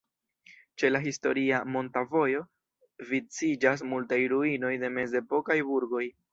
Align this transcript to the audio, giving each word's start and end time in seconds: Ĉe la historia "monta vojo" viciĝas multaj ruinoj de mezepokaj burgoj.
Ĉe 0.83 0.89
la 0.93 1.01
historia 1.03 1.59
"monta 1.75 2.03
vojo" 2.15 2.41
viciĝas 3.11 3.87
multaj 3.93 4.21
ruinoj 4.35 4.75
de 4.87 4.93
mezepokaj 4.99 5.63
burgoj. 5.73 6.05